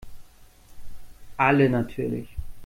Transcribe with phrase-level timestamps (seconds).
[1.37, 2.27] Alle natürlich.